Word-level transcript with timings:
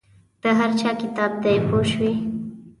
د 0.41 0.43
هر 0.59 0.69
چا 0.79 0.91
کتاب 1.01 1.31
دی 1.43 1.57
پوه 1.67 1.83
شوې!. 1.91 2.11